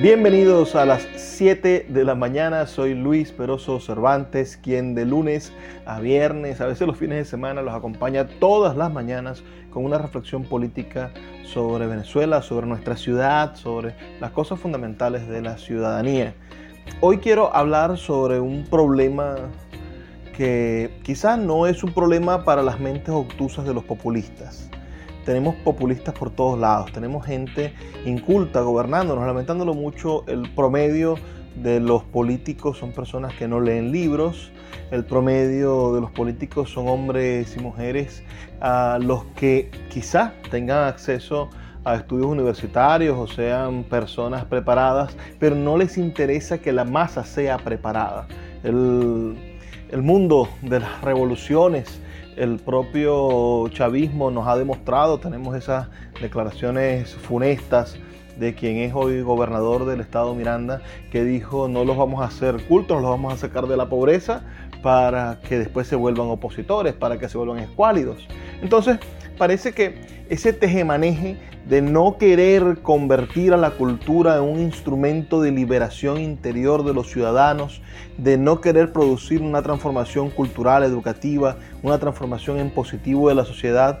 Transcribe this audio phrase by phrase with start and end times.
[0.00, 5.52] Bienvenidos a las 7 de la mañana, soy Luis Peroso Cervantes, quien de lunes
[5.86, 9.98] a viernes, a veces los fines de semana, los acompaña todas las mañanas con una
[9.98, 11.12] reflexión política
[11.44, 16.34] sobre Venezuela, sobre nuestra ciudad, sobre las cosas fundamentales de la ciudadanía.
[17.00, 19.36] Hoy quiero hablar sobre un problema
[20.36, 24.71] que quizás no es un problema para las mentes obtusas de los populistas
[25.24, 27.72] tenemos populistas por todos lados, tenemos gente
[28.04, 31.16] inculta gobernándonos, lamentándolo mucho, el promedio
[31.56, 34.50] de los políticos son personas que no leen libros,
[34.90, 38.22] el promedio de los políticos son hombres y mujeres
[38.60, 41.50] a los que quizás tengan acceso
[41.84, 47.58] a estudios universitarios o sean personas preparadas, pero no les interesa que la masa sea
[47.58, 48.28] preparada.
[48.62, 49.36] El,
[49.90, 52.00] el mundo de las revoluciones,
[52.36, 55.88] el propio chavismo nos ha demostrado, tenemos esas
[56.20, 57.96] declaraciones funestas
[58.38, 62.64] de quien es hoy gobernador del estado Miranda, que dijo no los vamos a hacer
[62.66, 64.42] cultos, los vamos a sacar de la pobreza
[64.82, 68.26] para que después se vuelvan opositores, para que se vuelvan escuálidos.
[68.62, 68.98] Entonces,
[69.42, 69.96] parece que
[70.30, 71.36] ese tejemaneje
[71.68, 77.10] de no querer convertir a la cultura en un instrumento de liberación interior de los
[77.10, 77.82] ciudadanos,
[78.18, 83.98] de no querer producir una transformación cultural, educativa, una transformación en positivo de la sociedad,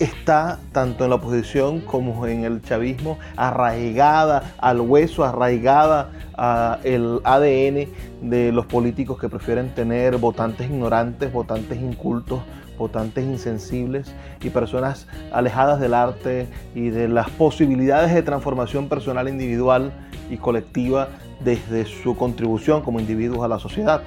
[0.00, 7.86] está tanto en la oposición como en el chavismo arraigada al hueso, arraigada al ADN
[8.20, 12.40] de los políticos que prefieren tener votantes ignorantes, votantes incultos,
[12.82, 19.92] votantes insensibles y personas alejadas del arte y de las posibilidades de transformación personal individual
[20.30, 21.08] y colectiva
[21.44, 24.02] desde su contribución como individuos a la sociedad.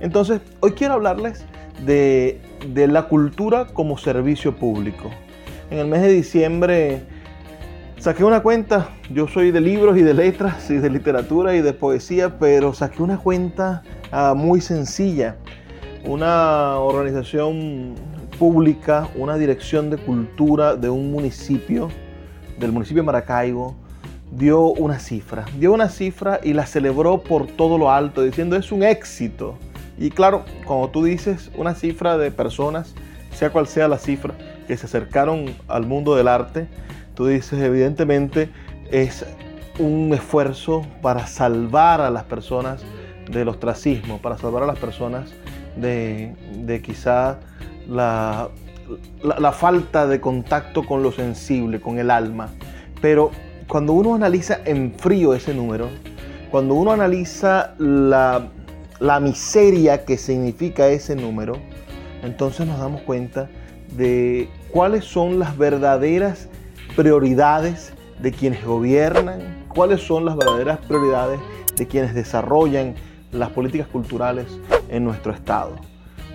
[0.00, 1.44] Entonces, hoy quiero hablarles
[1.84, 2.40] de,
[2.74, 5.10] la cultura como servicio público.
[5.70, 7.02] En el mes de diciembre
[7.98, 11.74] saqué una cuenta, yo soy de libros y de letras y de literatura y de
[11.74, 15.36] poesía, pero saqué una cuenta ah, muy sencilla
[16.06, 17.94] una organización
[18.38, 21.90] pública, una dirección de cultura de un municipio,
[22.58, 23.74] del municipio de Maracaibo,
[24.30, 25.44] dio una cifra.
[25.58, 29.56] Dio una cifra y la celebró por todo lo alto, diciendo es un éxito.
[29.98, 32.94] Y claro, cuando tú dices una cifra de personas,
[33.32, 34.34] sea cual sea la cifra,
[34.66, 36.68] que se acercaron al mundo del arte,
[37.14, 38.50] tú dices evidentemente
[38.90, 39.24] es
[39.78, 42.82] un esfuerzo para salvar a las personas
[43.30, 45.34] del ostracismo, para salvar a las personas
[45.76, 47.38] de, quizá
[47.88, 48.48] la,
[49.22, 52.50] la, falta de contacto con lo sensible, con el alma.
[53.00, 53.30] Pero
[53.68, 55.88] cuando uno analiza en frío ese número,
[56.50, 58.48] cuando uno analiza la,
[59.00, 61.58] la miseria que significa ese número,
[62.22, 63.48] entonces nos damos cuenta
[63.96, 66.48] de cuáles son las verdaderas
[66.96, 71.38] prioridades de quienes gobiernan, cuáles son las verdaderas prioridades
[71.76, 72.94] de quienes desarrollan
[73.32, 74.46] las políticas culturales
[74.88, 75.76] en nuestro estado.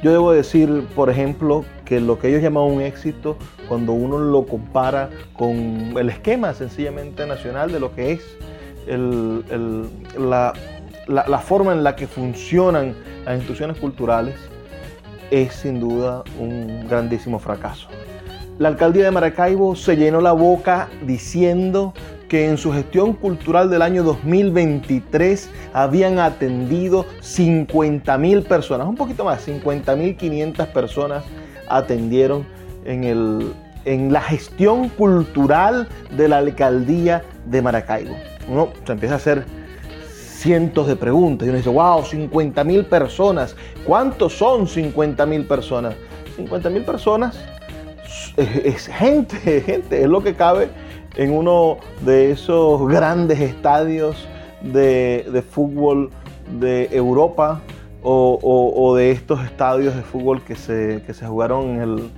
[0.04, 4.46] Yo debo decir, por ejemplo, que lo que ellos llaman un éxito, cuando uno lo
[4.46, 5.56] compara con
[5.98, 8.38] el esquema sencillamente nacional de lo que es
[10.18, 10.54] la,
[11.08, 12.96] la forma en la que funcionan
[13.26, 14.36] las instituciones culturales,
[15.30, 17.88] es sin duda un grandísimo fracaso.
[18.58, 21.94] La alcaldía de Maracaibo se llenó la boca diciendo
[22.32, 29.26] que en su gestión cultural del año 2023 habían atendido 50 mil personas, un poquito
[29.26, 31.26] más, 50 mil 500 personas
[31.68, 32.46] atendieron
[32.86, 33.52] en, el,
[33.84, 38.16] en la gestión cultural de la alcaldía de Maracaibo.
[38.48, 39.44] Uno se empieza a hacer
[40.16, 45.96] cientos de preguntas y uno dice, wow, 50 mil personas, ¿cuántos son 50 mil personas?
[46.38, 47.38] 50 mil personas
[48.38, 50.70] es, es gente, gente, es lo que cabe
[51.16, 54.28] en uno de esos grandes estadios
[54.62, 56.10] de, fútbol
[56.60, 57.62] de Europa
[58.04, 62.12] o, de estos estadios de fútbol que se, se jugaron en,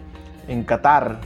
[0.48, 1.20] en Qatar.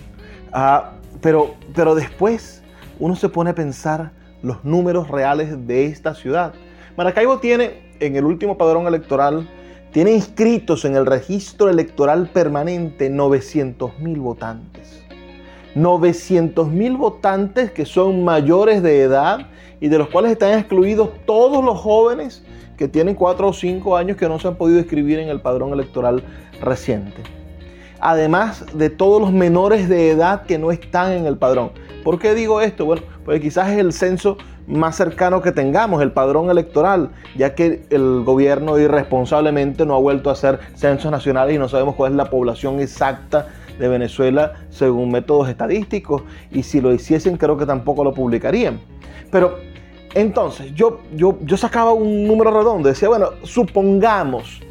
[0.51, 2.63] Ah, pero, pero después
[2.99, 4.11] uno se pone a pensar
[4.41, 6.53] los números reales de esta ciudad.
[6.95, 9.47] Maracaibo tiene en el último padrón electoral,
[9.91, 15.06] tiene inscritos en el registro electoral permanente 900 mil votantes.
[15.77, 19.47] 900 mil votantes que son mayores de edad
[19.79, 22.43] y de los cuales están excluidos todos los jóvenes
[22.77, 25.73] que tienen 4 o 5 años que no se han podido inscribir en el padrón
[25.73, 26.23] electoral
[26.61, 27.21] reciente.
[27.99, 31.71] Además de todos los menores de edad que no están en el padrón.
[32.03, 32.85] ¿Por qué digo esto?
[32.85, 34.37] Bueno, pues quizás es el censo
[34.67, 40.29] más cercano que tengamos, el padrón electoral, ya que el gobierno irresponsablemente no ha vuelto
[40.29, 43.47] a hacer censos nacionales y no sabemos cuál es la población exacta
[43.79, 48.79] de Venezuela según métodos estadísticos y si lo hiciesen creo que tampoco lo publicarían.
[49.31, 49.57] Pero
[50.13, 54.61] Entonces, yo, yo, yo sacaba un número redondo, decía, bueno, supongamos,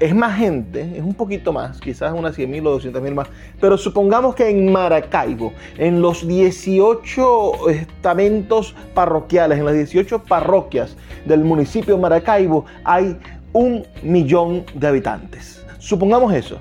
[0.00, 3.28] es más gente, es un poquito más, quizás unas 100 mil o 200 mil más,
[3.60, 11.44] pero supongamos que en Maracaibo, en los 18 estamentos parroquiales, en las 18 parroquias del
[11.44, 13.16] municipio de Maracaibo, hay
[13.52, 15.64] un millón de habitantes.
[15.78, 16.58] Supongamos eso.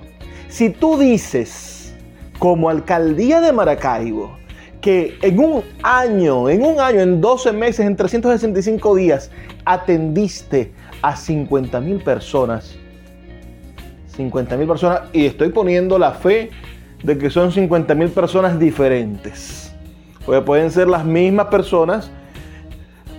[0.54, 1.96] Si tú dices,
[2.38, 4.38] como alcaldía de Maracaibo,
[4.82, 9.32] que en un año, en un año, en 12 meses, en 365 días,
[9.66, 10.72] atendiste
[11.02, 12.76] a 50 mil personas.
[14.16, 16.52] 50 mil personas y estoy poniendo la fe
[17.02, 19.74] de que son 50 mil personas diferentes.
[20.24, 22.12] Porque pueden ser las mismas personas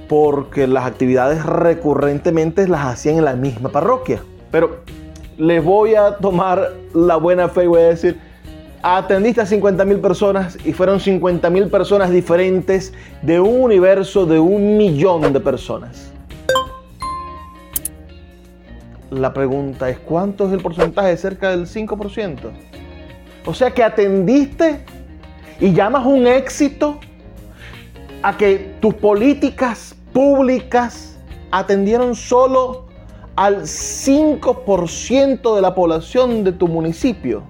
[0.08, 4.22] porque las actividades recurrentemente las hacían en la misma parroquia.
[4.52, 4.84] Pero
[5.38, 8.18] les voy a tomar la buena fe y voy a decir,
[8.82, 12.92] atendiste a 50 mil personas y fueron 50 mil personas diferentes
[13.22, 16.10] de un universo de un millón de personas.
[19.10, 21.16] La pregunta es, ¿cuánto es el porcentaje?
[21.16, 22.50] Cerca del 5%.
[23.46, 24.84] O sea que atendiste
[25.60, 26.98] y llamas un éxito
[28.22, 31.16] a que tus políticas públicas
[31.50, 32.86] atendieron solo
[33.36, 37.42] al 5% de la población de tu municipio.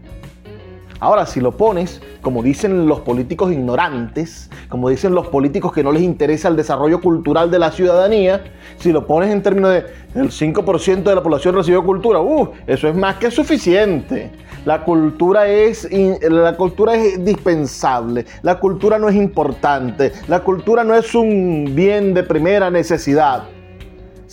[1.01, 5.93] Ahora, si lo pones, como dicen los políticos ignorantes, como dicen los políticos que no
[5.93, 8.43] les interesa el desarrollo cultural de la ciudadanía,
[8.79, 9.85] si lo pones en términos de
[10.15, 14.31] el 5% de la población recibió cultura, uh, eso es más que suficiente.
[14.65, 15.87] La cultura es
[16.23, 22.15] la cultura es dispensable, la cultura no es importante, la cultura no es un bien
[22.15, 23.45] de primera necesidad.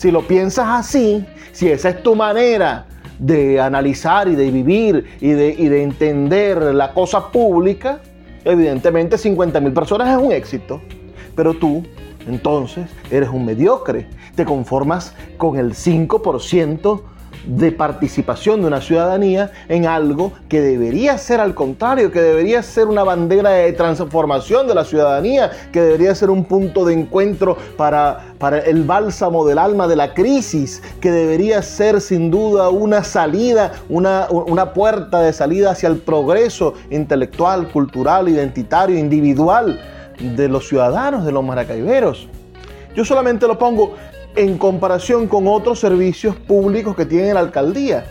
[0.01, 2.87] Si lo piensas así, si esa es tu manera
[3.19, 7.99] de analizar y de vivir y de, de entender la cosa pública,
[8.43, 10.81] evidentemente 50 mil personas es un éxito.
[11.35, 11.83] Pero tú,
[12.25, 14.07] entonces, eres un mediocre.
[14.33, 17.01] Te conformas con el 5%
[17.45, 22.87] de participación de una ciudadanía en algo que debería ser al contrario, que debería ser
[22.87, 28.33] una bandera de transformación de la ciudadanía, que debería ser un punto de encuentro para,
[28.37, 33.71] para el bálsamo del alma de la crisis, que debería ser sin duda una salida,
[33.89, 39.79] una, una puerta de salida hacia el progreso intelectual, cultural, identitario, individual
[40.19, 42.27] de los ciudadanos, de los maracaiberos.
[42.95, 43.95] Yo solamente lo pongo
[44.35, 48.05] en comparación con otros servicios públicos que tiene la alcaldía,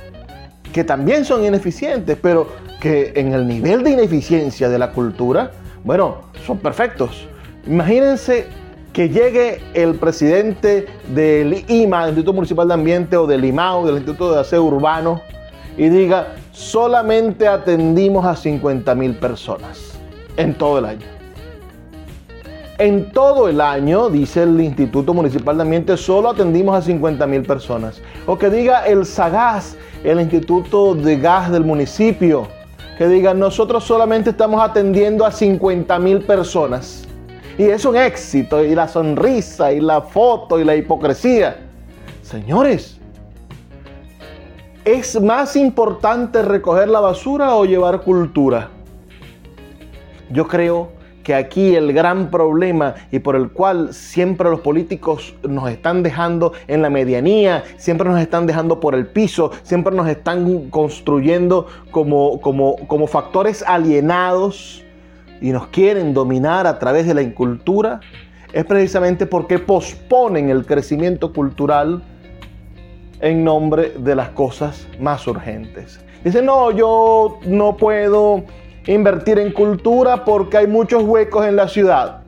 [0.73, 2.49] que también son ineficientes, pero
[2.81, 5.51] que en el nivel de ineficiencia de la cultura,
[5.85, 7.27] bueno, son perfectos.
[7.67, 8.47] Imagínense
[8.93, 13.97] que llegue el presidente del IMA, del Instituto Municipal de Ambiente, o del IMAO, del
[13.97, 15.21] Instituto de Aseo Urbano,
[15.77, 19.93] y diga, solamente atendimos a 50 mil personas
[20.37, 21.20] en todo el año.
[22.81, 27.43] En todo el año, dice el Instituto Municipal de Ambiente, solo atendimos a 50 mil
[27.43, 28.01] personas.
[28.25, 32.49] O que diga el SAGAS, el Instituto de Gas del municipio,
[32.97, 37.07] que diga nosotros solamente estamos atendiendo a 50 mil personas.
[37.59, 41.59] Y es un éxito, y la sonrisa, y la foto, y la hipocresía.
[42.23, 42.99] Señores,
[44.87, 48.71] ¿es más importante recoger la basura o llevar cultura?
[50.31, 50.99] Yo creo
[51.31, 56.55] que aquí el gran problema y por el cual siempre los políticos nos están dejando
[56.67, 62.41] en la medianía, siempre nos están dejando por el piso, siempre nos están construyendo como,
[62.41, 64.85] como, como factores alienados
[65.41, 68.01] y nos quieren dominar a través de la incultura,
[68.53, 72.03] es precisamente porque posponen el crecimiento cultural
[73.21, 76.01] en nombre de las cosas más urgentes.
[76.25, 78.43] Dicen, no, yo no puedo
[78.87, 82.21] invertir en cultura porque hay muchos huecos en la ciudad.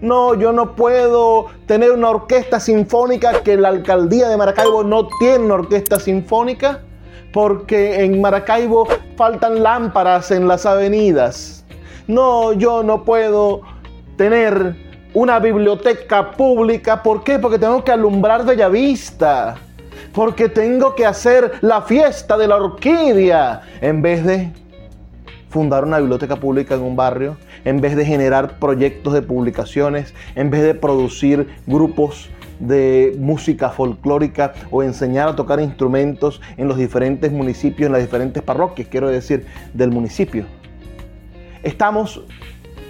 [0.00, 5.44] No, yo no puedo tener una orquesta sinfónica que la alcaldía de Maracaibo no tiene
[5.44, 6.80] una orquesta sinfónica
[7.32, 8.86] porque en Maracaibo
[9.16, 11.64] faltan lámparas en las avenidas.
[12.06, 13.62] No, yo no puedo
[14.16, 14.76] tener
[15.14, 17.02] una biblioteca pública.
[17.02, 17.38] ¿Por qué?
[17.38, 19.56] Porque tengo que alumbrar Bellavista.
[20.12, 24.52] Porque tengo que hacer la fiesta de la orquídea en vez de
[25.54, 30.50] fundar una biblioteca pública en un barrio, en vez de generar proyectos de publicaciones, en
[30.50, 37.30] vez de producir grupos de música folclórica o enseñar a tocar instrumentos en los diferentes
[37.30, 40.44] municipios, en las diferentes parroquias, quiero decir, del municipio.
[41.62, 42.24] Estamos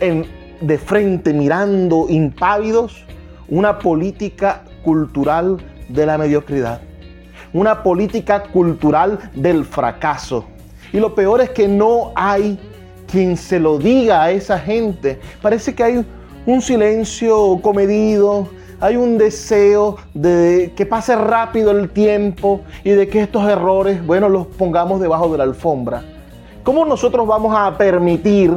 [0.00, 0.25] en,
[0.62, 3.04] de frente mirando impávidos
[3.47, 5.59] una política cultural
[5.90, 6.80] de la mediocridad,
[7.52, 10.47] una política cultural del fracaso
[10.94, 12.56] y lo peor es que no hay
[13.10, 15.18] quien se lo diga a esa gente.
[15.42, 16.06] Parece que hay
[16.46, 18.46] un silencio comedido,
[18.78, 24.28] hay un deseo de que pase rápido el tiempo y de que estos errores, bueno,
[24.28, 26.04] los pongamos debajo de la alfombra.
[26.62, 28.52] ¿Cómo nosotros vamos a permitir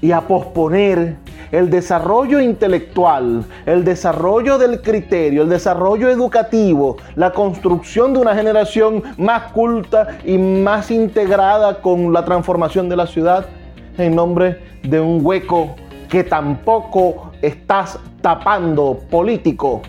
[0.00, 1.16] y a posponer
[1.52, 9.02] el desarrollo intelectual, el desarrollo del criterio, el desarrollo educativo, la construcción de una generación
[9.16, 13.46] más culta y más integrada con la transformación de la ciudad
[13.98, 15.74] en nombre de un hueco
[16.08, 19.82] que tampoco estás tapando político.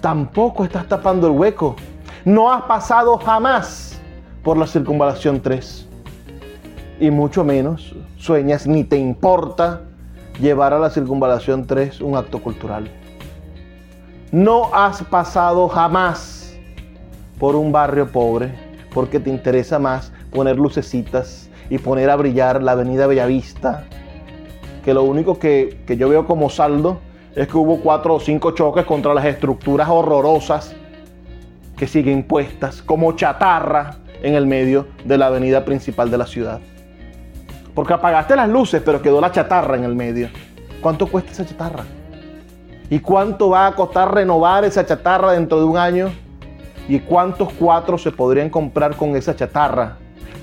[0.00, 1.76] Tampoco estás tapando el hueco.
[2.24, 4.00] No has pasado jamás
[4.42, 5.88] por la circunvalación 3.
[7.00, 9.82] Y mucho menos sueñas ni te importa
[10.40, 12.90] llevar a la circunvalación 3 un acto cultural.
[14.32, 16.56] No has pasado jamás
[17.38, 18.54] por un barrio pobre
[18.92, 23.84] porque te interesa más poner lucecitas y poner a brillar la avenida Bellavista,
[24.84, 26.98] que lo único que, que yo veo como saldo
[27.34, 30.74] es que hubo cuatro o cinco choques contra las estructuras horrorosas
[31.76, 36.60] que siguen puestas como chatarra en el medio de la avenida principal de la ciudad.
[37.74, 40.28] Porque apagaste las luces, pero quedó la chatarra en el medio.
[40.80, 41.84] ¿Cuánto cuesta esa chatarra?
[42.90, 46.12] ¿Y cuánto va a costar renovar esa chatarra dentro de un año?
[46.86, 49.96] ¿Y cuántos cuatro se podrían comprar con esa chatarra?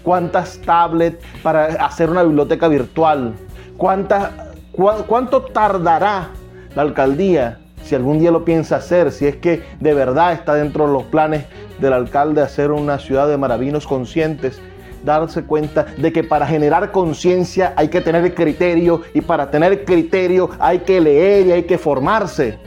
[0.03, 3.33] ¿Cuántas tablets para hacer una biblioteca virtual?
[3.77, 6.29] ¿Cuánto tardará
[6.75, 9.11] la alcaldía si algún día lo piensa hacer?
[9.11, 11.45] Si es que de verdad está dentro de los planes
[11.79, 14.59] del alcalde hacer una ciudad de maravinos conscientes
[15.03, 20.49] darse cuenta de que para generar conciencia hay que tener criterio y para tener criterio
[20.59, 22.57] hay que leer y hay que formarse.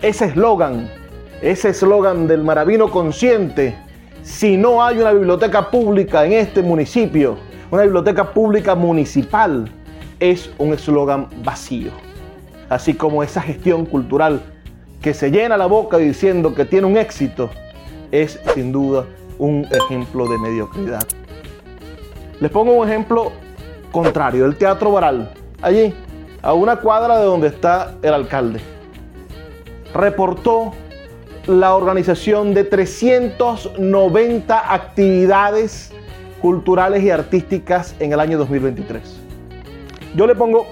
[0.00, 0.90] Ese eslogan,
[1.40, 3.76] ese eslogan del maravino consciente,
[4.22, 7.36] si no hay una biblioteca pública en este municipio,
[7.70, 9.70] una biblioteca pública municipal,
[10.20, 11.90] es un eslogan vacío.
[12.68, 14.40] Así como esa gestión cultural
[15.00, 17.50] que se llena la boca diciendo que tiene un éxito,
[18.12, 19.04] es sin duda
[19.42, 21.02] un ejemplo de mediocridad.
[22.38, 23.32] Les pongo un ejemplo
[23.90, 25.92] contrario, el Teatro Baral, allí,
[26.42, 28.60] a una cuadra de donde está el alcalde.
[29.92, 30.74] Reportó
[31.46, 35.92] la organización de 390 actividades
[36.40, 39.02] culturales y artísticas en el año 2023.
[40.14, 40.68] Yo le pongo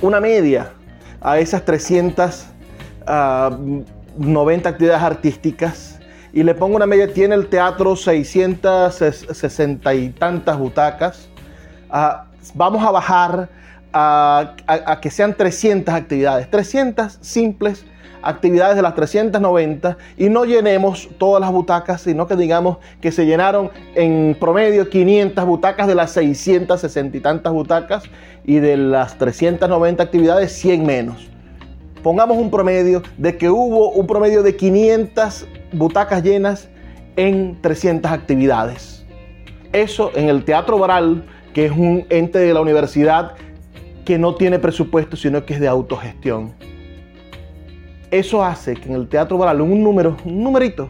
[0.00, 0.72] una media
[1.20, 2.54] a esas 390
[3.06, 3.50] ah,
[4.64, 5.91] actividades artísticas
[6.32, 11.28] y le pongo una media, tiene el teatro 660 y tantas butacas.
[11.90, 12.24] Ah,
[12.54, 13.48] vamos a bajar
[13.92, 17.84] a, a, que sean 300 actividades, 300 simples
[18.22, 23.26] actividades de las 390 y no llenemos todas las butacas, sino que digamos que se
[23.26, 28.04] llenaron en promedio 500 butacas de las 660 y tantas butacas
[28.44, 31.31] y de las 390 actividades 100 menos.
[32.02, 36.68] Pongamos un promedio de que hubo un promedio de 500 butacas llenas
[37.16, 39.06] en 300 actividades.
[39.72, 43.34] Eso en el Teatro Baral, que es un ente de la universidad
[44.04, 46.54] que no tiene presupuesto, sino que es de autogestión.
[48.10, 50.88] Eso hace que en el Teatro Baral un número, un numerito,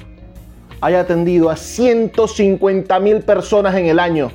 [0.80, 4.30] haya atendido a 150 mil personas en el año.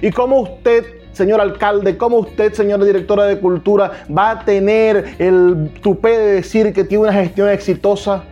[0.00, 0.84] ¿Y cómo usted,
[1.14, 6.72] señor alcalde, cómo usted, señora directora de cultura, va a tener el tupé de decir
[6.72, 8.24] que tiene una gestión exitosa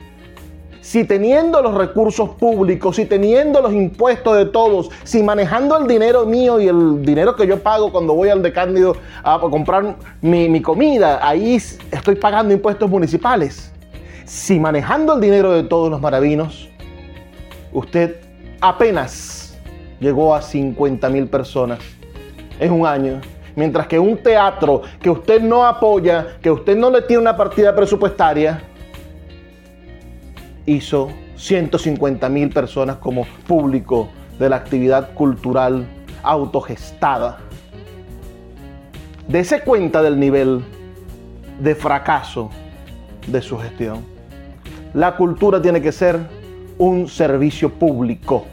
[0.82, 6.26] si teniendo los recursos públicos, si teniendo los impuestos de todos, si manejando el dinero
[6.26, 10.60] mío y el dinero que yo pago cuando voy al de Cándido a comprar mi,
[10.60, 13.72] comida, ahí estoy pagando impuestos municipales.
[14.24, 16.68] Si manejando el dinero de todos los maravinos,
[17.72, 18.16] usted
[18.60, 19.56] apenas
[20.00, 21.78] llegó a 50 mil personas
[22.62, 23.20] en un año,
[23.56, 27.74] mientras que un teatro que usted no apoya, que usted no le tiene una partida
[27.74, 28.62] presupuestaria,
[30.64, 35.84] hizo 150 mil personas como público de la actividad cultural
[36.22, 37.38] autogestada.
[39.26, 40.62] Dese cuenta del nivel
[41.60, 42.50] de fracaso
[43.26, 44.04] de su gestión.
[44.94, 46.20] La cultura tiene que ser
[46.78, 48.46] un servicio público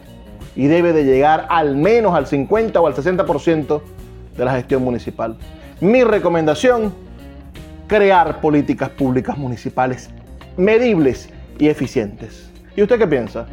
[0.59, 3.81] y debe de llegar al menos al 50 o al 60%
[4.35, 5.37] de la gestión municipal.
[5.79, 6.93] Mi recomendación,
[7.87, 10.09] crear políticas públicas municipales
[10.57, 12.51] medibles y eficientes.
[12.75, 13.45] ¿Y usted qué piensa?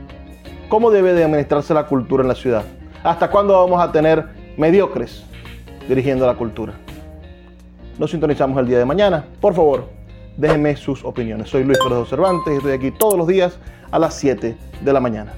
[0.69, 2.65] ¿Cómo debe de administrarse la cultura en la ciudad?
[3.05, 5.23] ¿Hasta cuándo vamos a tener mediocres
[5.89, 6.73] dirigiendo la cultura?
[8.01, 9.25] Nos sintonizamos el día de mañana.
[9.41, 9.85] Por favor,
[10.37, 11.51] déjenme sus opiniones.
[11.51, 13.61] Soy Luis Pérez Cervantes y estoy aquí todos los días
[13.93, 15.35] a las 7 de la mañana.